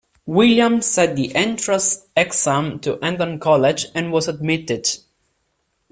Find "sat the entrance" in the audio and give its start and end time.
0.81-2.07